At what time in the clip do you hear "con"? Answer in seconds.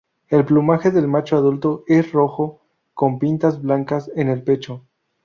2.95-3.19